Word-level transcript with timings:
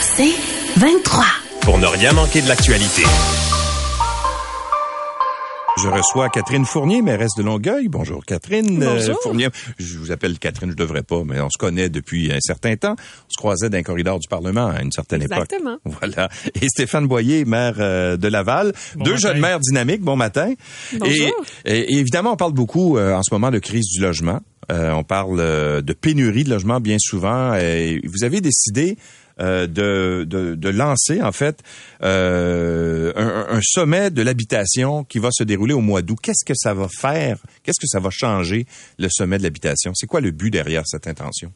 C'est 0.00 0.34
23. 0.78 1.24
Pour 1.62 1.78
ne 1.78 1.86
rien 1.86 2.12
manquer 2.12 2.40
de 2.42 2.48
l'actualité. 2.48 3.02
Je 5.78 5.88
reçois 5.88 6.30
Catherine 6.30 6.64
Fournier, 6.64 7.02
mairesse 7.02 7.32
de 7.36 7.42
Longueuil. 7.42 7.88
Bonjour 7.88 8.24
Catherine 8.24 8.82
euh, 8.82 8.94
Bonjour. 8.94 9.18
Fournier. 9.22 9.48
Je 9.78 9.98
vous 9.98 10.10
appelle 10.10 10.38
Catherine, 10.38 10.70
je 10.70 10.76
devrais 10.76 11.02
pas, 11.02 11.22
mais 11.22 11.38
on 11.42 11.50
se 11.50 11.58
connaît 11.58 11.90
depuis 11.90 12.32
un 12.32 12.40
certain 12.40 12.76
temps. 12.76 12.94
On 12.98 13.28
se 13.28 13.36
croisait 13.36 13.68
dans 13.68 13.76
un 13.76 13.82
corridor 13.82 14.18
du 14.18 14.26
Parlement 14.26 14.68
à 14.68 14.80
une 14.80 14.90
certaine 14.90 15.20
Exactement. 15.20 15.76
époque. 15.84 15.96
Voilà. 16.00 16.30
Et 16.54 16.66
Stéphane 16.70 17.06
Boyer, 17.06 17.44
maire 17.44 17.74
euh, 17.78 18.16
de 18.16 18.26
Laval. 18.28 18.72
Deux 18.96 19.12
matin. 19.12 19.16
jeunes 19.28 19.40
maires 19.40 19.60
dynamiques. 19.60 20.00
Bon 20.00 20.16
matin. 20.16 20.54
Bonjour. 20.98 21.44
Et 21.66 21.98
évidemment, 21.98 22.32
on 22.32 22.36
parle 22.36 22.54
beaucoup 22.54 22.96
euh, 22.96 23.12
en 23.12 23.22
ce 23.22 23.34
moment 23.34 23.50
de 23.50 23.58
crise 23.58 23.84
du 23.86 24.00
logement. 24.00 24.40
Euh, 24.70 24.92
on 24.92 25.04
parle 25.04 25.40
euh, 25.40 25.80
de 25.80 25.92
pénurie 25.92 26.44
de 26.44 26.50
logement 26.50 26.80
bien 26.80 26.96
souvent. 26.98 27.54
Et 27.54 28.00
vous 28.04 28.24
avez 28.24 28.40
décidé 28.40 28.96
euh, 29.40 29.66
de, 29.66 30.24
de, 30.26 30.68
lancer 30.70 31.22
en 31.22 31.32
fait 31.32 31.62
un, 32.00 33.46
un 33.48 33.60
sommet 33.62 34.10
de 34.10 34.22
l'habitation 34.22 35.04
qui 35.04 35.18
va 35.18 35.28
se 35.30 35.44
dérouler 35.44 35.74
au 35.74 35.80
mois 35.80 36.02
d'août. 36.02 36.18
Qu'est-ce 36.22 36.44
que 36.44 36.54
ça 36.54 36.74
va 36.74 36.88
faire? 36.88 37.38
Qu'est-ce 37.62 37.80
que 37.80 37.86
ça 37.86 38.00
va 38.00 38.10
changer 38.10 38.66
le 38.98 39.08
sommet 39.10 39.38
de 39.38 39.42
l'habitation? 39.42 39.92
C'est 39.94 40.06
quoi 40.06 40.20
le 40.20 40.30
but 40.30 40.50
derrière 40.50 40.82
cette 40.86 41.06
intention? 41.06 41.52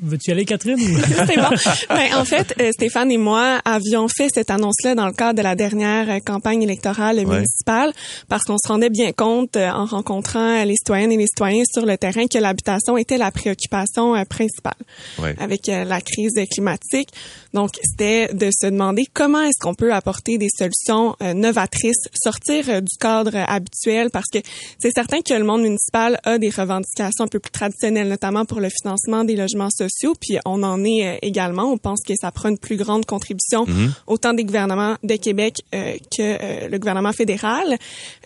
Veux-tu 0.00 0.30
y 0.30 0.32
aller, 0.32 0.46
Catherine? 0.46 0.78
C'est 1.26 1.36
bon. 1.36 1.50
Ben, 1.90 2.14
en 2.14 2.24
fait, 2.24 2.54
euh, 2.62 2.70
Stéphane 2.72 3.10
et 3.12 3.18
moi 3.18 3.60
avions 3.64 4.08
fait 4.08 4.28
cette 4.32 4.50
annonce-là 4.50 4.94
dans 4.94 5.06
le 5.06 5.12
cadre 5.12 5.36
de 5.38 5.42
la 5.42 5.54
dernière 5.54 6.08
euh, 6.08 6.18
campagne 6.20 6.62
électorale 6.62 7.16
municipale 7.26 7.92
parce 8.28 8.44
qu'on 8.44 8.56
se 8.56 8.68
rendait 8.68 8.88
bien 8.88 9.12
compte 9.12 9.54
euh, 9.56 9.68
en 9.68 9.84
rencontrant 9.84 10.64
les 10.64 10.76
citoyennes 10.76 11.12
et 11.12 11.18
les 11.18 11.26
citoyens 11.26 11.62
sur 11.70 11.84
le 11.84 11.98
terrain 11.98 12.26
que 12.26 12.38
l'habitation 12.38 12.96
était 12.96 13.18
la 13.18 13.30
préoccupation 13.30 14.14
euh, 14.16 14.24
principale 14.24 14.72
Ouais. 15.18 15.34
avec 15.38 15.68
euh, 15.68 15.84
la 15.84 16.00
crise 16.00 16.32
climatique. 16.50 17.10
Donc, 17.52 17.70
c'était 17.82 18.32
de 18.32 18.50
se 18.50 18.66
demander 18.66 19.04
comment 19.12 19.42
est-ce 19.42 19.58
qu'on 19.60 19.74
peut 19.74 19.92
apporter 19.92 20.38
des 20.38 20.48
solutions 20.56 21.16
euh, 21.22 21.34
novatrices, 21.34 22.04
sortir 22.14 22.64
euh, 22.70 22.80
du 22.80 22.96
cadre 22.98 23.34
euh, 23.36 23.44
habituel 23.46 24.08
parce 24.10 24.26
que 24.32 24.38
c'est 24.78 24.90
certain 24.92 25.20
que 25.20 25.34
le 25.34 25.44
monde 25.44 25.62
municipal 25.62 26.18
a 26.24 26.38
des 26.38 26.48
revendications 26.50 27.24
un 27.24 27.28
peu 27.28 27.40
plus 27.40 27.50
traditionnelles, 27.52 28.08
notamment 28.08 28.44
pour 28.46 28.60
le 28.60 28.68
financement 28.70 29.24
des 29.24 29.36
logements 29.36 29.65
sociaux, 29.70 30.14
puis 30.20 30.38
on 30.44 30.62
en 30.62 30.84
est 30.84 31.06
euh, 31.06 31.18
également. 31.22 31.64
On 31.64 31.78
pense 31.78 32.00
que 32.06 32.14
ça 32.20 32.30
prend 32.30 32.48
une 32.48 32.58
plus 32.58 32.76
grande 32.76 33.04
contribution 33.06 33.66
autant 34.06 34.32
des 34.32 34.44
gouvernements 34.44 34.96
de 35.02 35.16
Québec 35.16 35.62
euh, 35.74 35.94
que 36.16 36.20
euh, 36.22 36.68
le 36.68 36.78
gouvernement 36.78 37.12
fédéral. 37.12 37.76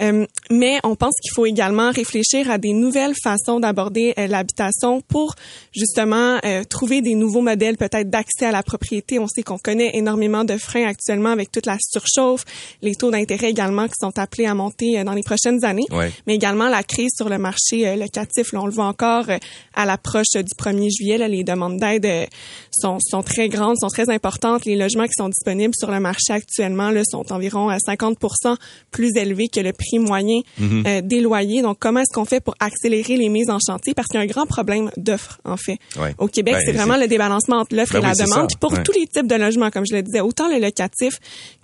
Euh, 0.01 0.27
mais 0.51 0.79
on 0.85 0.95
pense 0.97 1.15
qu'il 1.23 1.33
faut 1.35 1.47
également 1.47 1.91
réfléchir 1.91 2.51
à 2.51 2.59
des 2.59 2.73
nouvelles 2.73 3.15
façons 3.23 3.61
d'aborder 3.61 4.15
l'habitation 4.17 5.01
pour 5.01 5.35
justement 5.73 6.39
trouver 6.69 7.01
des 7.03 7.15
nouveaux 7.15 7.41
modèles 7.41 7.77
peut-être 7.77 8.11
d'accès 8.11 8.47
à 8.47 8.53
la 8.53 8.63
propriété. 8.63 9.19
On 9.19 9.29
sait 9.29 9.43
qu'on 9.43 9.59
connaît 9.59 9.91
énormément 9.95 10.45
de 10.45 10.57
freins 10.57 10.87
actuellement 10.87 11.31
avec 11.31 11.51
toute 11.53 11.67
la 11.67 11.77
surchauffe, 11.81 12.45
les 12.83 12.95
taux 12.95 13.11
d'intérêt 13.11 13.51
également 13.51 13.87
qui 13.87 13.95
sont 14.01 14.19
appelés 14.19 14.47
à 14.47 14.55
monter 14.55 15.03
dans 15.05 15.13
les 15.13 15.23
prochaines 15.23 15.65
années, 15.65 15.87
Ouais. 15.91 16.13
mais 16.27 16.35
également 16.35 16.69
la 16.69 16.83
crise 16.83 17.11
sur 17.17 17.29
le 17.29 17.39
marché 17.39 17.97
locatif. 17.97 18.53
Là, 18.53 18.61
on 18.63 18.67
le 18.67 18.73
voit 18.73 18.87
encore 18.87 19.27
à 19.75 19.85
l'approche 19.87 20.33
du 20.35 20.55
1er 20.57 20.89
juillet. 20.91 21.19
Là, 21.19 21.29
les 21.31 21.45
demandes 21.45 21.79
d'aide 21.79 22.05
euh, 22.07 22.27
sont, 22.71 22.99
sont 23.01 23.23
très 23.23 23.49
grandes, 23.49 23.77
sont 23.79 23.89
très 23.89 24.11
importantes. 24.11 24.65
Les 24.65 24.77
logements 24.77 25.05
qui 25.07 25.15
sont 25.17 25.29
disponibles 25.29 25.75
sur 25.77 25.91
le 25.91 26.01
marché 26.01 26.33
actuellement 26.33 26.91
là, 26.91 27.03
sont 27.05 27.33
environ 27.33 27.69
à 27.69 27.77
50% 27.79 28.57
plus 28.91 29.11
élevés 29.17 29.49
que 29.49 29.61
le 29.61 29.73
prix 29.73 29.99
moyen 29.99 30.41
euh, 30.61 31.01
des 31.03 31.21
loyers. 31.21 31.63
Donc, 31.63 31.79
comment 31.81 32.01
est-ce 32.01 32.13
qu'on 32.15 32.25
fait 32.25 32.41
pour 32.41 32.55
accélérer 32.61 33.17
les 33.17 33.29
mises 33.29 33.51
en 33.51 33.59
chantier? 33.65 33.95
Parce 33.95 34.09
qu'il 34.09 34.19
y 34.19 34.21
a 34.21 34.25
un 34.25 34.27
grand 34.27 34.47
problème 34.47 34.91
d'offres, 34.97 35.41
en 35.45 35.57
fait. 35.57 35.79
Ouais. 35.99 36.15
Au 36.19 36.27
Québec, 36.29 36.55
Ben, 36.55 36.63
c'est 36.67 36.73
vraiment 36.73 36.97
le 36.97 37.07
débalancement 37.09 37.57
entre 37.59 37.75
l'offre 37.77 37.93
Ben 37.95 38.01
et 38.01 38.03
la 38.03 38.13
oui, 38.13 38.25
demande. 38.25 38.49
Puis 38.49 38.57
pour 38.61 38.73
Ouais. 38.73 38.83
tous 38.83 38.93
les 38.93 39.07
types 39.07 39.27
de 39.27 39.35
logements, 39.37 39.71
comme 39.71 39.85
je 39.89 39.95
le 39.95 40.03
disais, 40.03 40.21
autant 40.21 40.49
le 40.49 40.59
locatif 40.61 41.19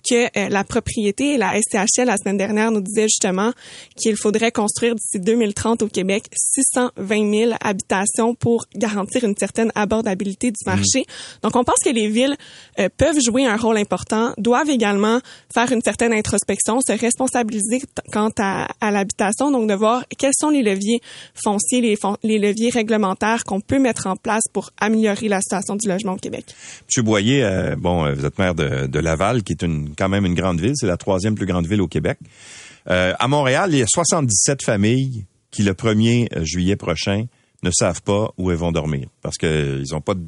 que 0.09 0.25
euh, 0.39 0.49
la 0.49 0.63
propriété. 0.63 1.33
Et 1.33 1.37
la 1.37 1.53
SCHL, 1.59 2.05
la 2.05 2.17
semaine 2.17 2.37
dernière, 2.37 2.71
nous 2.71 2.79
disait 2.81 3.07
justement 3.07 3.51
qu'il 3.97 4.15
faudrait 4.15 4.51
construire 4.51 4.95
d'ici 4.95 5.19
2030 5.19 5.81
au 5.81 5.87
Québec 5.87 6.25
620 6.33 7.31
000 7.31 7.51
habitations 7.61 8.35
pour 8.35 8.65
garantir 8.75 9.23
une 9.23 9.35
certaine 9.35 9.56
abordabilité 9.75 10.51
du 10.51 10.57
marché. 10.65 11.05
Donc, 11.43 11.55
on 11.55 11.63
pense 11.63 11.79
que 11.83 11.89
les 11.89 12.07
villes 12.09 12.35
euh, 12.79 12.89
peuvent 12.97 13.19
jouer 13.19 13.45
un 13.45 13.57
rôle 13.57 13.77
important, 13.77 14.33
doivent 14.37 14.69
également 14.69 15.19
faire 15.53 15.71
une 15.71 15.81
certaine 15.81 16.13
introspection, 16.13 16.79
se 16.81 16.91
responsabiliser 16.91 17.81
quant 18.11 18.29
à, 18.39 18.67
à 18.81 18.91
l'habitation, 18.91 19.51
donc 19.51 19.69
de 19.69 19.73
voir 19.73 20.03
quels 20.17 20.33
sont 20.37 20.49
les 20.49 20.63
leviers 20.63 20.99
fonciers, 21.33 21.81
les, 21.81 21.95
fon- 21.95 22.17
les 22.23 22.39
leviers 22.39 22.69
réglementaires 22.69 23.43
qu'on 23.43 23.59
peut 23.61 23.79
mettre 23.79 24.07
en 24.07 24.15
place 24.15 24.43
pour 24.53 24.69
améliorer 24.79 25.27
la 25.27 25.41
situation 25.41 25.75
du 25.75 25.87
logement 25.87 26.13
au 26.13 26.17
Québec. 26.17 26.45
Monsieur 26.87 27.01
Boyer, 27.03 27.43
euh, 27.43 27.75
bon, 27.75 28.05
euh, 28.05 28.13
vous 28.13 28.25
êtes 28.25 28.37
maire 28.39 28.55
de, 28.55 28.87
de 28.87 28.99
Laval, 28.99 29.43
qui 29.43 29.53
est 29.53 29.61
une 29.63 29.93
quand 29.97 30.09
même 30.09 30.25
une 30.25 30.35
grande 30.35 30.59
ville. 30.61 30.73
C'est 30.75 30.87
la 30.87 30.97
troisième 30.97 31.35
plus 31.35 31.45
grande 31.45 31.67
ville 31.67 31.81
au 31.81 31.87
Québec. 31.87 32.17
Euh, 32.89 33.13
à 33.19 33.27
Montréal, 33.27 33.69
il 33.73 33.79
y 33.79 33.81
a 33.81 33.87
77 33.87 34.63
familles 34.63 35.25
qui, 35.51 35.63
le 35.63 35.73
1er 35.73 36.43
juillet 36.43 36.75
prochain, 36.75 37.25
ne 37.63 37.71
savent 37.71 38.01
pas 38.01 38.31
où 38.37 38.51
elles 38.51 38.57
vont 38.57 38.71
dormir. 38.71 39.07
Parce 39.21 39.37
que 39.37 39.81
ils 39.83 39.93
n'ont 39.93 40.01
pas 40.01 40.13
de- 40.13 40.27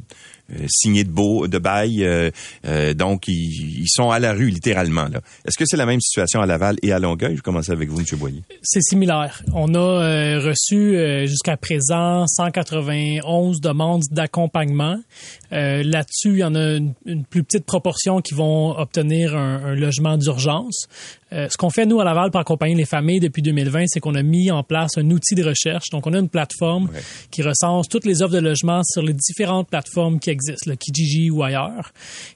euh, 0.54 0.66
signé 0.68 1.04
de 1.04 1.10
beau 1.10 1.48
de 1.48 1.58
bail, 1.58 2.04
euh, 2.04 2.32
euh, 2.66 2.94
donc 2.94 3.28
ils, 3.28 3.82
ils 3.82 3.88
sont 3.90 4.10
à 4.12 4.20
la 4.20 4.34
rue 4.34 4.50
littéralement. 4.50 5.08
là. 5.08 5.22
Est-ce 5.46 5.58
que 5.58 5.66
c'est 5.68 5.78
la 5.78 5.86
même 5.86 6.02
situation 6.02 6.42
à 6.42 6.46
Laval 6.46 6.78
et 6.82 6.92
à 6.92 7.00
Longueuil? 7.00 7.32
Je 7.32 7.36
vais 7.38 7.42
commencer 7.42 7.72
avec 7.72 7.90
vous, 7.90 8.00
Monsieur 8.00 8.18
Boyer. 8.18 8.42
C'est 8.62 8.82
similaire. 8.82 9.42
On 9.54 9.74
a 9.76 10.40
reçu 10.40 10.96
jusqu'à 11.28 11.58
présent 11.58 12.26
191 12.28 13.62
demandes 13.62 14.04
d'accompagnement. 14.12 14.98
Là-dessus, 15.52 16.34
il 16.34 16.40
y 16.40 16.44
en 16.44 16.56
a 16.56 16.76
une, 16.78 16.94
une 17.06 17.26
plus 17.26 17.44
petite 17.44 17.66
proportion 17.66 18.22
qui 18.22 18.34
vont 18.34 18.78
obtenir 18.78 19.36
un, 19.36 19.64
un 19.64 19.76
logement 19.76 20.18
d'urgence. 20.18 20.88
Euh, 21.31 21.48
ce 21.50 21.58
qu'on 21.58 21.70
fait, 21.70 21.86
nous, 21.86 22.00
à 22.00 22.04
Laval, 22.04 22.31
pour 22.31 22.40
accompagner 22.40 22.74
les 22.74 22.86
familles 22.86 23.20
depuis 23.20 23.44
2020, 23.44 23.84
c'est 23.88 24.00
qu'on 24.00 24.16
a 24.16 24.24
mis 24.24 24.50
en 24.50 24.64
place 24.64 24.98
un 24.98 25.08
outil 25.12 25.36
de 25.36 25.44
recherche. 25.44 25.90
Donc, 25.92 26.08
on 26.08 26.14
a 26.14 26.18
une 26.20 26.30
plateforme 26.30 26.86
Ouais. 26.90 27.02
qui 27.30 27.44
recense 27.44 27.88
toutes 27.88 28.06
les 28.06 28.24
offres 28.24 28.34
de 28.34 28.40
logement 28.40 28.81
sur 28.84 29.04
les 29.04 29.14
différentes 29.14 29.70
plateformes 29.70 30.20
qui 30.20 30.31
existent, 30.31 30.39
le 30.66 30.76
Kijiji 30.76 31.30
ou 31.30 31.44
ailleurs. 31.44 31.92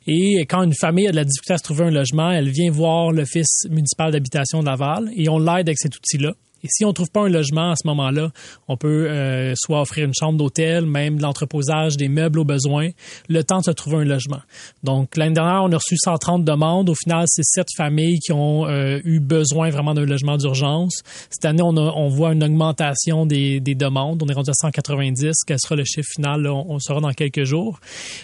Et 0.08 0.46
quand 0.48 0.64
une 0.64 0.74
famille 0.74 1.08
a 1.08 1.12
de 1.12 1.16
la 1.16 1.26
difficulté 1.26 1.54
à 1.54 1.58
se 1.58 1.64
trouver 1.64 1.86
un 1.86 1.92
logement, 1.92 2.32
elle 2.32 2.50
vient 2.50 2.72
voir 2.72 3.12
l'Office 3.12 3.66
municipal 3.70 4.12
d'habitation 4.12 4.62
de 4.62 4.66
Laval 4.66 5.12
et 5.16 5.30
on 5.30 5.40
l'aide 5.40 5.68
avec 5.68 5.80
cet 5.80 5.96
outil-là. 5.96 6.34
Et 6.64 6.68
si 6.70 6.86
on 6.86 6.94
trouve 6.94 7.12
pas 7.12 7.22
un 7.22 7.30
logement 7.30 7.72
à 7.72 7.76
ce 7.76 7.86
moment-là, 7.88 8.32
on 8.68 8.78
peut 8.78 9.08
euh, 9.10 9.54
soit 9.56 9.82
offrir 9.82 10.06
une 10.06 10.14
chambre 10.14 10.38
d'hôtel, 10.38 10.86
même 10.86 11.18
de 11.18 11.22
l'entreposage 11.22 11.98
des 11.98 12.08
meubles 12.08 12.40
au 12.40 12.46
besoin, 12.46 12.90
le 13.30 13.44
temps 13.44 13.60
de 13.60 13.66
se 13.66 13.72
trouver 13.72 13.98
un 13.98 14.04
logement. 14.06 14.40
Donc 14.84 15.18
l'année 15.18 15.34
dernière, 15.36 15.64
on 15.64 15.72
a 15.72 15.78
reçu 15.78 15.98
130 15.98 16.44
demandes. 16.46 16.90
Au 16.90 16.96
final, 16.96 17.26
c'est 17.28 17.44
sept 17.44 17.68
familles 17.76 18.20
qui 18.20 18.32
ont 18.32 18.66
euh, 18.68 19.00
eu 19.04 19.20
besoin 19.20 19.70
vraiment 19.70 19.94
d'un 19.94 20.06
logement 20.06 20.38
d'urgence. 20.38 21.02
Cette 21.30 21.46
année, 21.46 21.62
on, 21.64 21.76
a- 21.78 21.94
on 21.96 22.08
voit 22.08 22.34
une 22.34 22.44
augmentation 22.44 23.26
des, 23.26 23.60
des 23.60 23.76
demandes. 23.76 24.22
On 24.24 24.28
est 24.28 24.34
rendu 24.34 24.50
à 24.50 24.54
190. 24.54 25.32
Quel 25.46 25.60
sera 25.60 25.76
le 25.76 25.84
chiffre 25.84 26.08
final? 26.16 26.48
on, 26.48 26.66
on 26.70 26.74
le 26.76 26.80
saura 26.80 27.02
dans 27.02 27.12
quelques 27.12 27.44
jours. 27.44 27.80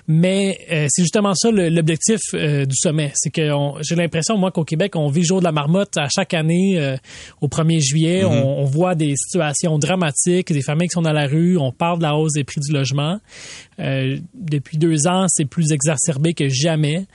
Mais 0.07 0.59
euh, 0.71 0.87
c'est 0.89 1.01
justement 1.03 1.33
ça 1.35 1.51
l'objectif 1.51 2.19
euh, 2.33 2.65
du 2.65 2.75
sommet. 2.75 3.11
C'est 3.15 3.29
que 3.31 3.49
j'ai 3.81 3.95
l'impression, 3.95 4.37
moi, 4.37 4.51
qu'au 4.51 4.63
Québec, 4.63 4.95
on 4.95 5.09
vit 5.09 5.21
le 5.21 5.25
jour 5.25 5.39
de 5.39 5.43
la 5.45 5.51
marmotte 5.51 5.97
à 5.97 6.07
chaque 6.13 6.33
année 6.33 6.79
euh, 6.79 6.95
au 7.41 7.47
1er 7.47 7.79
juillet. 7.81 8.23
On, 8.29 8.61
on 8.61 8.65
voit 8.65 8.95
des 8.95 9.15
situations 9.15 9.77
dramatiques, 9.79 10.51
des 10.53 10.61
familles 10.61 10.87
qui 10.87 10.93
sont 10.93 11.01
dans 11.01 11.11
la 11.13 11.27
rue. 11.27 11.57
On 11.57 11.71
parle 11.71 11.97
de 11.99 12.03
la 12.03 12.15
hausse 12.15 12.33
des 12.33 12.43
prix 12.43 12.59
du 12.61 12.71
logement. 12.73 13.19
Euh, 13.79 14.17
depuis 14.33 14.77
deux 14.77 15.07
ans, 15.07 15.25
c'est 15.29 15.45
plus 15.45 15.71
exacerbé 15.71 16.33
que 16.33 16.47
jamais. 16.49 17.05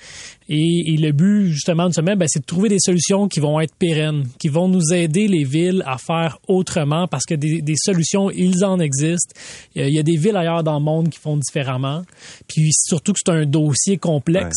Et, 0.49 0.93
et 0.93 0.97
le 0.97 1.13
but, 1.13 1.49
justement, 1.49 1.87
du 1.89 1.95
sommet, 1.95 2.17
ben, 2.17 2.27
c'est 2.29 2.41
de 2.41 2.45
trouver 2.45 2.69
des 2.69 2.79
solutions 2.79 3.29
qui 3.29 3.41
vont 3.41 3.61
être 3.61 3.75
pérennes, 3.79 4.25
qui 4.39 4.49
vont 4.49 4.69
nous 4.69 4.93
aider, 4.93 5.27
les 5.29 5.45
villes, 5.45 5.83
à 5.87 5.97
faire 5.99 6.39
autrement, 6.49 7.07
parce 7.09 7.25
que 7.25 7.35
des, 7.35 7.63
des 7.63 7.77
solutions, 7.77 8.31
ils 8.31 8.65
en 8.65 8.79
existent. 8.81 9.35
Il 9.75 9.83
y 9.83 9.85
a- 9.85 9.89
il 9.89 9.95
y 9.95 9.99
a 9.99 10.03
des 10.03 10.17
villes 10.17 10.37
ailleurs 10.37 10.63
dans 10.65 10.79
le 10.79 10.85
monde 10.85 11.09
qui 11.11 11.19
font 11.19 11.37
différemment. 11.37 12.03
Puis 12.49 12.71
surtout 12.73 13.13
que 13.13 13.19
c'est 13.25 13.33
un 13.33 13.47
dossier 13.47 13.97
complexe. 13.97 14.57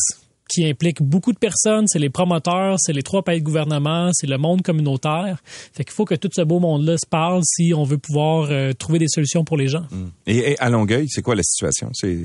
Qui 0.50 0.66
implique 0.66 1.02
beaucoup 1.02 1.34
de 1.34 1.38
personnes, 1.38 1.88
c'est 1.88 2.00
les 2.00 2.10
promoteurs, 2.10 2.76
c'est 2.80 2.94
les 2.94 3.04
trois 3.04 3.24
pays 3.24 3.40
de 3.40 3.46
gouvernement, 3.46 4.10
c'est 4.14 4.28
le 4.28 4.38
monde 4.38 4.62
communautaire. 4.62 5.42
Fait 5.74 5.84
qu'il 5.84 5.94
faut 5.94 6.06
que 6.06 6.16
tout 6.16 6.30
ce 6.32 6.42
beau 6.42 6.60
monde-là 6.60 6.98
se 6.98 7.06
parle 7.08 7.42
si 7.44 7.74
on 7.76 7.84
veut 7.84 7.98
pouvoir 7.98 8.48
euh, 8.50 8.74
trouver 8.74 9.00
des 9.00 9.08
solutions 9.08 9.44
pour 9.44 9.58
les 9.58 9.68
gens. 9.68 9.86
Et, 10.26 10.52
et 10.52 10.60
à 10.60 10.70
Longueuil, 10.70 11.08
c'est 11.10 11.22
quoi 11.22 11.36
la 11.36 11.44
situation? 11.44 11.90
C'est 11.94 12.18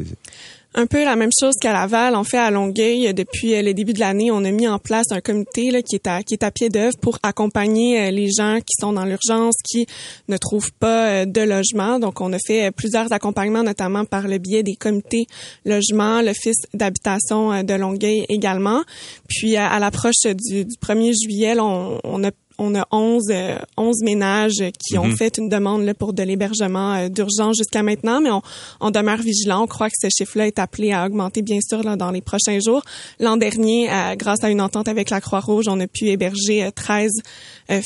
Un 0.75 0.87
peu 0.87 1.05
la 1.05 1.17
même 1.17 1.31
chose 1.39 1.55
qu'à 1.61 1.73
Laval. 1.73 2.17
En 2.17 2.25
fait, 2.25 2.39
à 2.39 2.51
Longueuil, 2.51 3.09
euh, 3.09 3.13
depuis 3.13 3.55
euh, 3.55 3.63
le 3.63 3.75
début 3.75 3.93
de 3.93 4.01
l'année, 4.01 4.31
on 4.31 4.43
a 4.45 4.51
mis 4.51 4.67
en 4.67 4.79
place 4.79 5.07
un 5.11 5.21
comité 5.21 5.83
qui 5.83 5.97
est 5.97 6.43
à 6.43 6.51
pied 6.51 6.71
d'œuvre 6.71 6.97
pour 6.99 7.19
accompagner 7.23 8.01
euh, 8.01 8.11
les 8.11 8.31
gens 8.31 8.57
qui 8.59 8.75
sont 8.81 8.95
dans 8.95 9.05
l'urgence, 9.05 9.55
qui 9.65 9.87
ne 10.29 10.37
trouvent 10.39 10.73
pas 10.73 11.27
de 11.27 11.41
logement. 11.43 11.99
Donc, 11.99 12.23
on 12.23 12.33
a 12.33 12.39
fait 12.39 12.71
plusieurs 12.71 13.13
accompagnements, 13.13 13.63
notamment 13.63 14.07
par 14.07 14.27
le 14.27 14.39
biais 14.39 14.63
des 14.63 14.75
comités 14.75 15.27
logement, 15.67 16.23
l'office 16.23 16.63
d'habitation 16.73 17.63
de 17.63 17.75
Longueuil 17.75 18.25
également. 18.31 18.83
Puis, 19.29 19.57
à, 19.57 19.79
l'approche 19.79 20.23
du, 20.25 20.65
du 20.65 20.77
1er 20.77 21.13
juillet, 21.23 21.55
on, 21.59 22.01
on 22.03 22.25
a 22.25 22.31
on 22.59 22.75
a 22.75 22.87
11, 22.91 23.25
euh, 23.31 23.59
11 23.77 24.03
ménages 24.03 24.63
qui 24.79 24.99
ont 24.99 25.11
fait 25.17 25.39
une 25.39 25.49
demande 25.49 25.85
là, 25.85 25.95
pour 25.95 26.13
de 26.13 26.23
l'hébergement 26.23 26.95
euh, 26.95 27.09
d'urgence 27.09 27.57
jusqu'à 27.57 27.83
maintenant, 27.83 28.21
mais 28.21 28.31
on, 28.31 28.43
on 28.81 28.91
demeure 28.91 29.19
vigilant. 29.19 29.63
On 29.63 29.67
croit 29.67 29.89
que 29.89 29.97
ce 30.01 30.09
chiffre-là 30.09 30.47
est 30.47 30.59
appelé 30.59 30.93
à 30.93 31.07
augmenter, 31.07 31.43
bien 31.43 31.59
sûr, 31.61 31.83
là, 31.83 31.97
dans 31.97 32.11
les 32.11 32.21
prochains 32.21 32.59
jours. 32.61 32.83
L'an 33.21 33.37
dernier, 33.37 33.91
euh, 33.91 34.15
grâce 34.17 34.43
à 34.45 34.51
une 34.51 34.61
entente 34.61 34.89
avec 34.89 35.11
la 35.11 35.21
Croix-Rouge, 35.21 35.67
on 35.69 35.81
a 35.81 35.87
pu 35.87 36.07
héberger 36.07 36.65
euh, 36.65 36.71
13 36.71 37.11
euh, 37.11 37.21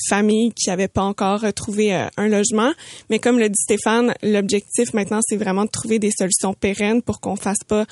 familles 0.08 0.52
qui 0.52 0.68
n'avaient 0.68 0.88
pas 0.88 1.02
encore 1.02 1.44
euh, 1.44 1.50
trouvé 1.50 1.94
euh, 1.94 2.06
un 2.16 2.28
logement. 2.28 2.72
Mais 3.10 3.18
comme 3.18 3.38
le 3.38 3.48
dit 3.48 3.58
Stéphane, 3.58 4.14
l'objectif 4.22 4.94
maintenant, 4.94 5.20
c'est 5.22 5.36
vraiment 5.36 5.64
de 5.64 5.70
trouver 5.70 5.98
des 5.98 6.10
solutions 6.16 6.54
pérennes 6.54 7.02
pour 7.02 7.20
qu'on 7.20 7.36
fasse 7.36 7.64
pas 7.66 7.84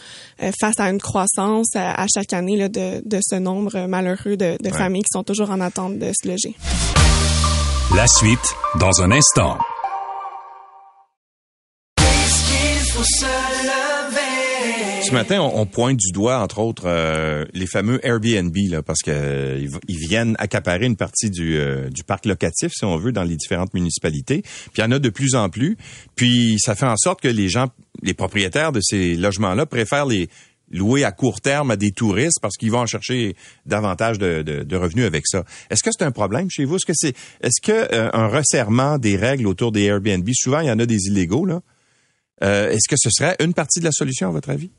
euh, 0.43 0.51
face 0.59 0.79
à 0.79 0.91
une 0.91 1.01
croissance 1.01 1.69
euh, 1.77 1.81
à 1.81 2.07
chaque 2.13 2.33
année 2.33 2.57
là, 2.57 2.69
de, 2.69 3.03
de 3.05 3.21
ce 3.23 3.37
nombre 3.37 3.77
euh, 3.77 3.87
malheureux 3.87 4.37
de, 4.37 4.57
de 4.61 4.71
familles 4.71 5.03
qui 5.03 5.13
sont 5.13 5.25
toujours 5.25 5.51
en 5.51 5.61
attente 5.61 5.99
de 5.99 6.11
se 6.13 6.29
loger. 6.29 6.55
La 7.95 8.07
suite, 8.07 8.55
dans 8.81 9.03
un 9.03 9.11
instant. 9.13 9.59
Ce 15.05 15.13
matin, 15.13 15.41
on, 15.41 15.61
on 15.61 15.67
pointe 15.67 15.97
du 15.99 16.13
doigt, 16.13 16.39
entre 16.41 16.59
autres, 16.61 16.85
euh, 16.87 17.45
les 17.53 17.67
fameux 17.67 18.05
Airbnb, 18.07 18.57
là, 18.71 18.83
parce 18.83 19.01
que 19.03 19.11
euh, 19.13 19.67
ils 19.89 19.97
viennent 19.99 20.35
accaparer 20.39 20.87
une 20.87 20.97
partie 20.97 21.31
du, 21.31 21.57
euh, 21.59 21.91
du 21.91 22.05
parc 22.05 22.27
locatif, 22.27 22.73
si 22.75 22.85
on 22.85 22.97
veut, 22.97 23.13
dans 23.13 23.23
les 23.23 23.37
différentes 23.37 23.75
municipalités. 23.75 24.43
Puis 24.43 24.73
il 24.79 24.81
y 24.81 24.85
en 24.85 24.91
a 24.93 24.99
de 24.99 25.09
plus 25.11 25.35
en 25.35 25.51
plus. 25.51 25.77
Puis 26.17 26.57
ça 26.59 26.75
fait 26.75 26.87
en 26.87 26.97
sorte 26.97 27.21
que 27.21 27.29
les 27.29 27.49
gens, 27.49 27.69
les 28.03 28.15
propriétaires 28.15 28.73
de 28.73 28.81
ces 28.83 29.15
logements-là 29.17 29.67
préfèrent 29.67 30.07
les 30.07 30.29
louer 30.71 31.05
à 31.05 31.13
court 31.13 31.41
terme 31.43 31.71
à 31.71 31.77
des 31.77 31.93
touristes 31.93 32.39
parce 32.41 32.57
qu'ils 32.57 32.71
vont 32.73 32.81
en 32.81 32.87
chercher 32.87 33.37
davantage 33.67 34.19
de, 34.19 34.43
de- 34.43 34.63
de 34.63 34.77
revenus 34.77 35.05
avec 35.05 35.25
ça. 35.27 35.45
Est-ce 35.71 35.83
que 35.83 35.91
c'est 35.97 36.05
un 36.05 36.11
problème 36.11 36.49
chez 36.51 36.65
vous? 36.65 36.77
Est-ce 36.77 36.87
que 36.87 36.93
c'est 36.95 37.15
est-ce 37.43 37.61
que 37.63 37.95
euh, 37.95 38.09
un 38.15 38.27
resserrement 38.29 38.97
des 38.99 39.17
règles 39.17 39.47
autour 39.47 39.71
des 39.71 39.83
Airbnb, 39.85 40.27
souvent 40.33 40.61
il 40.61 40.69
y 40.69 40.71
en 40.71 40.79
a 40.79 40.87
des 40.87 41.07
illégaux, 41.09 41.45
là. 41.45 41.61
Euh, 42.43 42.71
est-ce 42.71 42.89
que 42.89 42.97
ce 42.99 43.11
serait 43.11 43.37
une 43.41 43.55
partie 43.55 43.79
de 43.79 43.85
la 43.85 43.93
solution, 43.93 44.29
à 44.29 44.33
votre 44.33 44.51
avis? 44.51 44.71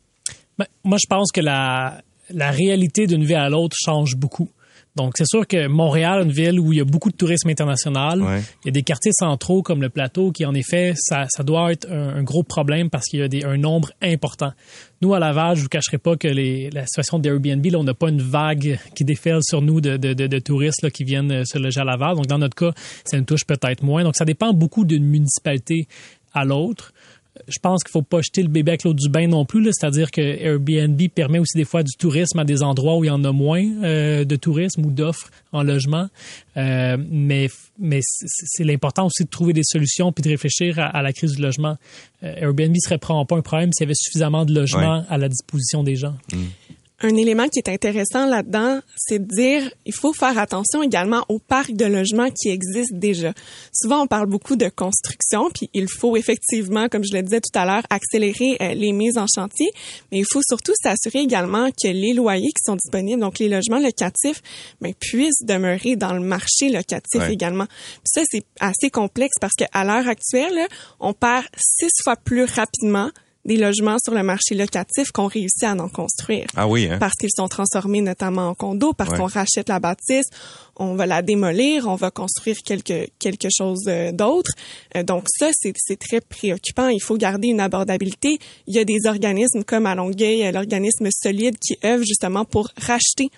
Ben, 0.57 0.65
moi, 0.83 0.97
je 1.01 1.07
pense 1.07 1.31
que 1.31 1.41
la, 1.41 2.01
la 2.29 2.51
réalité 2.51 3.07
d'une 3.07 3.23
ville 3.23 3.35
à 3.35 3.49
l'autre 3.49 3.75
change 3.79 4.15
beaucoup. 4.15 4.49
Donc, 4.95 5.15
c'est 5.17 5.27
sûr 5.27 5.45
que 5.45 5.67
Montréal, 5.67 6.21
une 6.23 6.31
ville 6.31 6.57
où 6.57 6.71
il 6.71 6.77
y 6.77 6.81
a 6.81 6.85
beaucoup 6.85 7.11
de 7.11 7.17
tourisme 7.17 7.49
international, 7.49 8.21
Ouais. 8.21 8.39
il 8.63 8.67
y 8.67 8.69
a 8.69 8.71
des 8.71 8.81
quartiers 8.81 9.11
centraux 9.13 9.61
comme 9.61 9.81
le 9.81 9.89
plateau 9.89 10.31
qui, 10.31 10.45
en 10.45 10.53
effet, 10.53 10.93
ça, 10.95 11.25
ça 11.27 11.43
doit 11.43 11.73
être 11.73 11.85
un, 11.91 12.15
un 12.15 12.23
gros 12.23 12.43
problème 12.43 12.89
parce 12.89 13.03
qu'il 13.07 13.19
y 13.19 13.21
a 13.21 13.27
des, 13.27 13.43
un 13.43 13.57
nombre 13.57 13.91
important. 14.01 14.53
Nous, 15.01 15.13
à 15.13 15.19
Laval, 15.19 15.57
je 15.57 15.63
vous 15.63 15.67
cacherai 15.67 15.97
pas 15.97 16.15
que 16.15 16.29
les, 16.29 16.69
la 16.69 16.85
situation 16.85 17.19
d'Airbnb, 17.19 17.65
là, 17.65 17.77
on 17.79 17.83
n'a 17.83 17.93
pas 17.93 18.07
une 18.07 18.21
vague 18.21 18.79
qui 18.95 19.03
déferle 19.03 19.41
sur 19.43 19.61
nous 19.61 19.81
de, 19.81 19.97
de, 19.97 20.13
de, 20.13 20.27
de 20.27 20.39
touristes 20.39 20.81
là, 20.81 20.89
qui 20.89 21.03
viennent 21.03 21.31
euh, 21.31 21.43
se 21.43 21.57
loger 21.57 21.81
à 21.81 21.83
Laval. 21.83 22.15
Donc, 22.15 22.27
dans 22.27 22.37
notre 22.39 22.55
cas, 22.55 22.71
ça 23.03 23.17
nous 23.17 23.25
touche 23.25 23.43
peut-être 23.45 23.83
moins. 23.83 24.05
Donc, 24.05 24.15
ça 24.15 24.23
dépend 24.23 24.53
beaucoup 24.53 24.85
d'une 24.85 25.03
municipalité 25.03 25.89
à 26.33 26.45
l'autre 26.45 26.93
je 27.47 27.59
pense 27.59 27.83
qu'il 27.83 27.91
faut 27.91 28.01
pas 28.01 28.21
jeter 28.21 28.41
le 28.41 28.47
bébé 28.47 28.71
avec 28.71 28.83
l'eau 28.83 28.93
du 28.93 29.09
bain 29.09 29.27
non 29.27 29.45
plus. 29.45 29.63
C'est-à-dire 29.71 30.11
que 30.11 30.21
Airbnb 30.21 30.99
permet 31.13 31.39
aussi 31.39 31.57
des 31.57 31.65
fois 31.65 31.83
du 31.83 31.95
tourisme 31.97 32.39
à 32.39 32.45
des 32.45 32.63
endroits 32.63 32.97
où 32.97 33.03
il 33.03 33.07
y 33.07 33.11
en 33.11 33.23
a 33.23 33.31
moins 33.31 33.63
euh, 33.83 34.25
de 34.25 34.35
tourisme 34.35 34.85
ou 34.85 34.91
d'offres 34.91 35.29
en 35.51 35.63
logement. 35.63 36.07
Euh, 36.57 36.97
mais 37.09 37.49
mais 37.77 37.99
c'est 38.03 38.63
l'important 38.63 39.05
aussi 39.07 39.25
de 39.25 39.29
trouver 39.29 39.53
des 39.53 39.63
solutions 39.63 40.11
puis 40.11 40.23
de 40.23 40.29
réfléchir 40.29 40.79
à, 40.79 40.85
à 40.85 41.01
la 41.01 41.11
crise 41.13 41.33
du 41.33 41.41
logement. 41.41 41.77
Euh, 42.23 42.33
Airbnb 42.37 42.75
serait 42.79 42.97
probablement 42.97 43.25
pas 43.25 43.37
un 43.37 43.41
problème 43.41 43.71
s'il 43.73 43.83
y 43.85 43.87
avait 43.87 43.95
suffisamment 43.95 44.45
de 44.45 44.53
logements 44.53 45.03
à 45.09 45.17
la 45.17 45.27
disposition 45.29 45.83
des 45.83 45.95
gens. 45.95 46.15
Un 47.01 47.15
élément 47.17 47.49
qui 47.49 47.59
est 47.59 47.67
intéressant 47.67 48.25
là-dedans, 48.25 48.79
c'est 48.95 49.19
de 49.19 49.27
dire 49.27 49.69
il 49.85 49.93
faut 49.93 50.13
faire 50.13 50.37
attention 50.37 50.81
également 50.81 51.25
aux 51.27 51.39
parcs 51.39 51.73
de 51.73 51.83
logements 51.85 52.29
qui 52.31 52.49
existent 52.49 52.95
déjà. 52.95 53.33
Souvent, 53.73 54.03
on 54.03 54.07
parle 54.07 54.27
beaucoup 54.27 54.55
de 54.55 54.69
construction, 54.69 55.49
puis 55.53 55.69
il 55.73 55.87
faut 55.89 56.15
effectivement, 56.15 56.87
comme 56.87 57.03
je 57.03 57.13
le 57.13 57.21
disais 57.21 57.41
tout 57.41 57.59
à 57.59 57.65
l'heure, 57.65 57.83
accélérer 57.89 58.55
euh, 58.61 58.73
les 58.73 58.93
mises 58.93 59.17
en 59.17 59.25
chantier, 59.27 59.69
mais 60.11 60.19
il 60.19 60.25
faut 60.31 60.41
surtout 60.47 60.71
s'assurer 60.81 61.19
également 61.19 61.69
que 61.71 61.89
les 61.89 62.13
loyers 62.13 62.47
qui 62.51 62.63
sont 62.65 62.77
disponibles, 62.77 63.19
donc 63.21 63.39
les 63.39 63.49
logements 63.49 63.79
locatifs, 63.79 64.41
ben, 64.79 64.93
puissent 64.97 65.43
demeurer 65.43 65.97
dans 65.97 66.13
le 66.13 66.21
marché 66.21 66.69
locatif 66.69 67.21
Ouais. 67.21 67.33
également. 67.33 67.65
Puis 67.65 68.11
ça, 68.13 68.21
c'est 68.29 68.45
assez 68.59 68.89
complexe 68.89 69.35
parce 69.41 69.53
qu'à 69.53 69.83
l'heure 69.83 70.07
actuelle, 70.07 70.67
on 70.99 71.13
perd 71.13 71.45
six 71.57 71.89
fois 72.03 72.15
plus 72.15 72.45
rapidement 72.45 73.09
des 73.45 73.57
logements 73.57 73.97
sur 74.03 74.13
le 74.13 74.23
marché 74.23 74.55
locatif 74.55 75.11
qu'on 75.13 75.27
réussit 75.27 75.63
à 75.63 75.73
en 75.73 75.87
construire 75.87 76.47
Ah 76.55 76.67
oui, 76.67 76.87
hein? 76.91 76.97
parce 76.99 77.13
qu'ils 77.13 77.29
sont 77.35 77.47
transformés 77.47 78.01
notamment 78.01 78.49
en 78.49 78.55
condos, 78.55 78.93
parce 78.93 79.11
Ouais. 79.11 79.17
qu'on 79.17 79.25
rachète 79.27 79.69
la 79.69 79.79
bâtisse, 79.79 80.25
on 80.77 80.95
va 80.95 81.05
la 81.05 81.21
démolir, 81.21 81.87
on 81.87 81.95
va 81.95 82.11
construire 82.11 82.57
quelque 82.65 83.07
quelque 83.19 83.47
chose 83.55 83.83
euh, 83.87 84.11
d'autre. 84.11 84.51
Euh, 84.97 85.03
donc 85.03 85.25
ça, 85.29 85.49
c'est 85.53 85.73
c'est 85.77 85.99
très 85.99 86.21
préoccupant. 86.21 86.89
Il 86.89 86.99
faut 87.01 87.17
garder 87.17 87.47
une 87.49 87.59
abordabilité. 87.59 88.39
Il 88.67 88.75
y 88.75 88.79
a 88.79 88.83
des 88.83 89.05
organismes 89.07 89.63
comme 89.63 89.85
à 89.85 89.95
Longueuil, 89.95 90.43
euh, 90.45 90.51
l'organisme 90.51 91.07
Solide, 91.11 91.55
qui 91.59 91.77
œuvre 91.85 92.03
justement 92.03 92.45
pour 92.45 92.69
racheter 92.77 93.29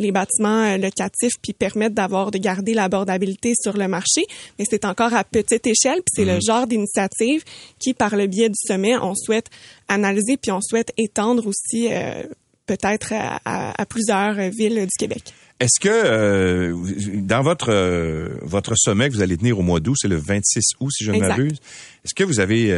les 0.00 0.10
bâtiments 0.10 0.64
euh, 0.64 0.76
locatifs 0.78 1.34
puis 1.40 1.52
permettre 1.52 1.94
d'avoir 1.94 2.32
de 2.32 2.38
garder 2.38 2.74
l'abordabilité 2.74 3.52
sur 3.60 3.76
le 3.76 3.86
marché, 3.86 4.22
mais 4.58 4.64
c'est 4.68 4.84
encore 4.84 5.14
à 5.14 5.22
petite 5.22 5.66
échelle 5.68 5.98
puis 5.98 6.12
c'est 6.16 6.24
le 6.24 6.38
genre 6.44 6.66
d'initiative 6.66 7.44
qui 7.78 7.94
par 7.94 8.16
le 8.16 8.26
biais 8.26 8.48
du 8.48 8.58
sommet 8.66 8.96
on 8.96 9.14
souhaite 9.14 9.46
analyser 9.86 10.36
puis 10.36 10.50
on 10.50 10.60
souhaite 10.60 10.92
étendre 10.96 11.46
aussi 11.46 11.88
euh, 11.92 12.24
peut-être 12.66 13.12
à, 13.12 13.40
à- 13.44 13.80
à 13.82 13.86
plusieurs 13.86 14.34
villes 14.50 14.80
du 14.82 14.96
Québec. 14.98 15.22
Est-ce 15.60 15.78
que 15.78 15.88
euh, 15.90 16.74
dans 17.16 17.42
votre 17.42 17.70
euh, 17.70 18.28
votre 18.40 18.74
sommet 18.76 19.08
que 19.10 19.14
vous 19.14 19.20
allez 19.22 19.36
tenir 19.36 19.58
au 19.58 19.62
mois 19.62 19.80
d'août, 19.80 19.96
c'est 20.00 20.08
le 20.08 20.16
26 20.16 20.62
août 20.80 20.90
si 20.90 21.04
je 21.04 21.12
ne 21.12 21.16
m'abuse, 21.28 21.58
est-ce 22.04 22.14
que 22.14 22.24
vous 22.24 22.40
avez 22.40 22.74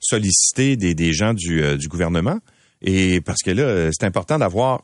sollicité 0.00 0.76
des, 0.76 0.94
des 0.94 1.12
gens 1.12 1.32
du, 1.34 1.62
du 1.78 1.88
gouvernement? 1.88 2.38
Et 2.82 3.20
parce 3.22 3.40
que 3.42 3.50
là 3.50 3.90
c'est 3.92 4.04
important 4.06 4.38
d'avoir 4.38 4.82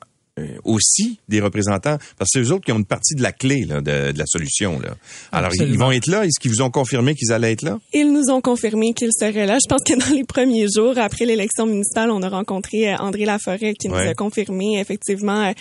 aussi 0.64 1.18
des 1.28 1.40
représentants 1.40 1.96
parce 2.18 2.30
que 2.32 2.40
c'est 2.42 2.48
eux 2.48 2.52
autres 2.52 2.64
qui 2.64 2.72
ont 2.72 2.78
une 2.78 2.84
partie 2.84 3.14
de 3.14 3.22
la 3.22 3.30
clé 3.32 3.64
là, 3.64 3.80
de, 3.80 4.10
de 4.12 4.18
la 4.18 4.24
solution 4.26 4.80
là. 4.80 4.94
Alors 5.30 5.50
ils- 5.54 5.78
vont 5.78 5.92
être 5.92 6.06
là, 6.08 6.24
est-ce 6.24 6.40
qu'ils 6.40 6.50
vous 6.50 6.62
ont 6.62 6.70
confirmé 6.70 7.14
qu'ils 7.14 7.32
allaient 7.32 7.52
être 7.52 7.62
là? 7.62 7.78
Ils 7.92 8.12
nous 8.12 8.30
ont 8.30 8.40
confirmé 8.40 8.94
qu'ils 8.94 9.10
seraient 9.16 9.46
là. 9.46 9.58
Je 9.62 9.68
pense 9.68 9.82
que 9.84 9.94
dans 9.98 10.14
les 10.14 10.24
premiers 10.24 10.66
jours 10.74 10.98
après 10.98 11.24
l'élection 11.24 11.66
municipale, 11.66 12.10
on 12.10 12.22
a 12.22 12.28
rencontré 12.28 12.92
euh, 12.92 12.96
André 12.96 13.24
Laforêt 13.26 13.74
qui 13.74 13.88
nous 13.88 13.94
a 13.96 14.14
confirmé 14.14 14.80
effectivement 14.80 15.48
euh, 15.48 15.52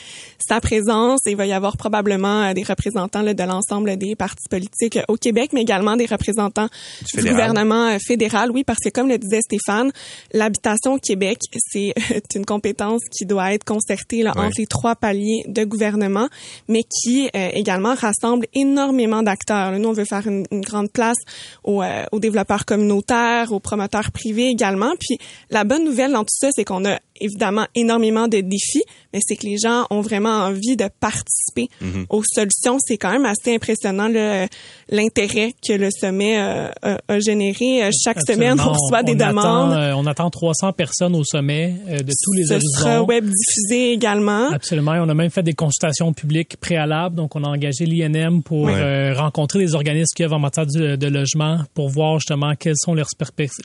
sa 0.45 0.59
présence. 0.59 1.19
Il 1.27 1.35
va 1.35 1.45
y 1.45 1.53
avoir 1.53 1.77
probablement 1.77 2.43
euh, 2.45 2.53
des 2.53 2.63
représentants 2.63 3.21
là, 3.21 3.33
de 3.33 3.43
l'ensemble 3.43 3.95
des 3.97 4.15
partis 4.15 4.47
politiques 4.49 4.97
euh, 4.97 5.03
au 5.07 5.17
Québec, 5.17 5.51
mais 5.53 5.61
également 5.61 5.95
des 5.95 6.05
représentants 6.07 6.69
du, 7.13 7.21
gouvernement 7.21 7.89
euh, 7.89 7.97
fédéral. 8.05 8.49
Oui, 8.51 8.63
parce 8.63 8.79
que 8.79 8.89
comme 8.89 9.07
le 9.09 9.17
disait 9.17 9.41
Stéphane, 9.41 9.91
l'habitation 10.33 10.93
au 10.93 10.99
Québec, 10.99 11.37
c'est 11.71 11.93
euh, 12.11 12.19
une 12.35 12.45
compétence 12.45 13.01
qui 13.11 13.25
doit 13.25 13.53
être 13.53 13.63
concertée 13.63 14.23
là, 14.23 14.33
Ouais. 14.35 14.45
entre 14.45 14.55
les 14.57 14.62
trois 14.67 14.95
paliers 14.95 15.43
de 15.47 15.63
gouvernement, 15.63 16.27
mais 16.67 16.83
qui 16.83 17.29
euh, 17.35 17.49
également 17.53 17.95
rassemble 17.95 18.47
énormément 18.53 19.23
d'acteurs. 19.23 19.77
Nous, 19.79 19.89
on 19.89 19.93
veut 19.93 20.05
faire 20.05 20.27
une, 20.27 20.45
une 20.51 20.61
grande 20.61 20.91
place 20.91 21.17
aux, 21.63 21.81
euh, 21.81 22.03
aux 22.11 22.19
développeurs 22.19 22.65
communautaires, 22.65 23.51
aux 23.51 23.59
promoteurs 23.59 24.11
privés 24.11 24.47
également. 24.47 24.93
Puis 24.99 25.17
la 25.49 25.63
bonne 25.63 25.83
nouvelle 25.83 26.11
dans 26.11 26.23
tout 26.23 26.35
ça, 26.37 26.49
c'est 26.51 26.65
qu'on 26.65 26.85
a 26.85 26.99
évidemment 27.19 27.65
énormément 27.75 28.27
de 28.27 28.39
défis, 28.41 28.83
mais 29.13 29.19
c'est 29.21 29.35
que 29.35 29.45
les 29.45 29.57
gens 29.57 29.85
ont 29.89 30.01
vraiment 30.01 30.29
envie 30.45 30.75
de 30.75 30.85
participer 30.99 31.67
Mhm. 31.81 32.05
aux 32.09 32.23
solutions. 32.23 32.77
C'est 32.79 32.97
quand 32.97 33.11
même 33.11 33.25
assez 33.25 33.53
impressionnant 33.55 34.07
le- 34.07 34.47
l'intérêt 34.89 35.53
que 35.65 35.73
le 35.73 35.89
sommet 35.91 36.37
euh, 36.39 36.69
a, 36.81 36.97
a 37.07 37.19
généré. 37.19 37.83
Euh, 37.83 37.89
Chaque 38.03 38.19
semaine, 38.21 38.59
on 38.59 38.71
reçoit 38.73 39.03
des 39.03 39.13
attend, 39.13 39.27
demandes. 39.29 39.73
euh, 39.73 39.93
on 39.95 40.05
attend 40.05 40.29
300 40.29 40.73
personnes 40.73 41.15
au 41.15 41.23
sommet 41.23 41.75
euh, 41.87 41.99
de 41.99 42.11
tous 42.23 42.33
les 42.33 42.45
Ce 42.45 42.59
sera 42.59 42.89
horizons. 43.01 43.05
web 43.07 43.25
diffusé 43.25 43.91
également. 43.93 44.49
Absolument. 44.51 44.93
On 44.93 45.09
a 45.09 45.13
même 45.13 45.29
fait 45.29 45.43
des 45.43 45.53
consultations 45.53 46.11
publiques 46.13 46.57
préalables. 46.57 47.15
Donc, 47.15 47.35
on 47.35 47.43
a 47.43 47.47
engagé 47.47 47.85
l'INM 47.85 48.41
pour 48.43 48.63
Ouais. 48.63 48.73
euh, 48.75 49.13
rencontrer 49.13 49.59
les 49.59 49.75
organismes 49.75 50.13
qui 50.15 50.23
œuvrent 50.23 50.35
en 50.35 50.39
matière 50.39 50.65
de, 50.65 50.95
de 50.95 51.07
logement 51.07 51.59
pour 51.73 51.89
voir 51.89 52.19
justement 52.19 52.53
quelles 52.55 52.77
sont 52.77 52.93
leurs, 52.93 53.07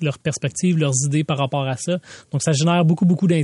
leurs 0.02 0.18
perspectives, 0.18 0.76
leurs 0.78 0.94
idées 1.06 1.24
par 1.24 1.38
rapport 1.38 1.66
à 1.66 1.76
ça. 1.76 1.98
Donc, 2.32 2.42
ça 2.42 2.52
génère 2.52 2.84
beaucoup, 2.84 3.04
beaucoup 3.06 3.26
d'intérêt 3.26 3.37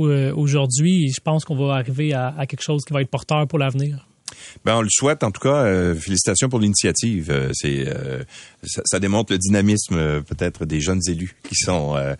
euh, 0.00 0.32
aujourd'hui. 0.34 1.06
Et 1.06 1.08
je 1.08 1.20
pense 1.20 1.44
qu'on 1.44 1.56
va 1.56 1.74
arriver 1.74 2.12
à, 2.14 2.34
à 2.38 2.46
quelque 2.46 2.62
chose 2.62 2.84
qui 2.84 2.92
va 2.92 3.00
être 3.02 3.10
porteur 3.10 3.46
pour 3.46 3.58
l'avenir. 3.58 4.06
Ben 4.64 4.76
on 4.76 4.82
le 4.82 4.88
souhaite 4.90 5.22
en 5.24 5.30
tout 5.32 5.40
cas. 5.40 5.64
euh, 5.64 5.94
félicitations 5.94 6.48
pour 6.48 6.60
l'initiative. 6.60 7.30
Euh, 7.30 7.50
c'est 7.52 7.84
euh, 7.86 8.22
ça, 8.62 8.80
ça 8.84 8.98
démontre 9.00 9.32
le 9.32 9.38
dynamisme 9.38 9.96
euh, 9.96 10.20
peut-être 10.22 10.64
des 10.64 10.80
jeunes 10.80 11.00
élus 11.08 11.34
qui 11.48 11.54
sont 11.56 11.94
euh, 11.96 12.14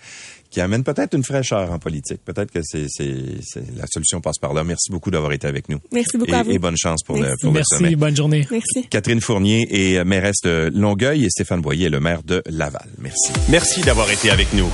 qui 0.50 0.60
amènent 0.60 0.82
peut-être 0.84 1.14
une 1.16 1.22
fraîcheur 1.22 1.70
en 1.70 1.78
politique. 1.78 2.20
Peut-être 2.24 2.50
que 2.50 2.60
c'est 2.62 2.86
c'est 2.88 3.14
c'est- 3.42 3.62
la 3.76 3.86
solution 3.86 4.20
passe 4.20 4.38
par 4.38 4.52
là. 4.52 4.64
Merci 4.64 4.90
beaucoup 4.90 5.10
d'avoir 5.12 5.32
été 5.32 5.46
avec 5.46 5.68
nous. 5.68 5.78
Merci 5.92 6.18
beaucoup 6.18 6.32
et, 6.32 6.34
à 6.34 6.42
vous. 6.42 6.50
et 6.50 6.58
bonne 6.58 6.76
chance 6.76 7.02
pour 7.04 7.14
le 7.16 7.22
Merci. 7.22 7.44
pour 7.46 7.54
le 7.54 7.62
sommet. 7.64 7.82
Merci. 7.82 7.96
Bonne 7.96 8.16
journée. 8.16 8.46
Merci. 8.50 8.88
Catherine 8.90 9.20
Fournier 9.20 9.68
est 9.70 10.04
mairesse 10.04 10.40
de 10.44 10.70
Longueuil 10.74 11.24
et 11.24 11.30
Stéphane 11.30 11.60
Boyer 11.62 11.86
est 11.86 11.90
le 11.90 12.00
maire 12.00 12.22
de 12.24 12.42
Laval. 12.50 12.88
Merci. 12.98 13.32
Merci 13.48 13.80
d'avoir 13.82 14.10
été 14.10 14.30
avec 14.30 14.52
nous. 14.52 14.68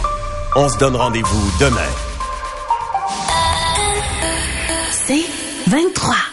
On 0.56 0.68
se 0.70 0.78
donne 0.78 0.96
rendez-vous 0.96 1.52
demain. 1.60 2.15
23. 5.68 6.25